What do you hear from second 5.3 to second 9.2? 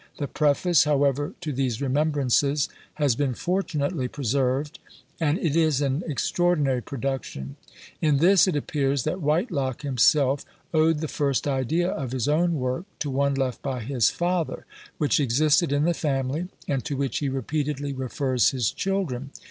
it is an extraordinary production. In this it appears that